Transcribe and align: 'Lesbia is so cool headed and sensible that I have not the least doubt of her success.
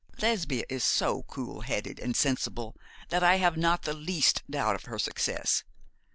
'Lesbia 0.17 0.63
is 0.67 0.83
so 0.83 1.21
cool 1.27 1.61
headed 1.61 1.99
and 1.99 2.15
sensible 2.15 2.75
that 3.09 3.21
I 3.23 3.35
have 3.35 3.55
not 3.55 3.83
the 3.83 3.93
least 3.93 4.41
doubt 4.49 4.73
of 4.73 4.85
her 4.85 4.97
success. 4.97 5.63